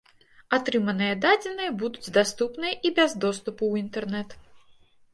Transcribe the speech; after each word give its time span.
Атрыманыя 0.57 1.17
дадзеныя 1.25 1.75
будуць 1.83 2.13
даступныя 2.17 2.73
і 2.87 2.95
без 2.99 3.17
доступу 3.29 3.59
ў 3.67 3.75
інтэрнэт. 3.87 4.29